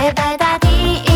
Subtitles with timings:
[0.00, 1.09] 洁白大地。